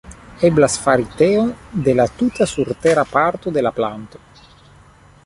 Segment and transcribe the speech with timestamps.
[0.47, 1.51] Eblas fari teon
[1.87, 4.23] de la tuta surtera parto de la planto.